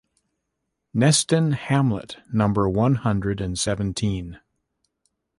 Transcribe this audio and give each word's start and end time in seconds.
Nestin 0.95 1.51
hamlet, 1.53 2.17
number 2.33 2.67
one 2.67 2.95
hundred 2.95 3.39
and 3.39 3.55
seventeen 3.59 4.39